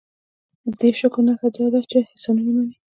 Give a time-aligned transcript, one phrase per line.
[0.79, 2.75] دې شکر نښه دا ده چې احسانونه ومني.